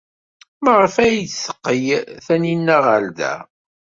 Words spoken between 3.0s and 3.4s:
da?